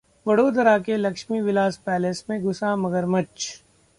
[0.25, 3.61] वडोदरा के लक्ष्मी विलास पैलेस में घुसा मगरमच्छ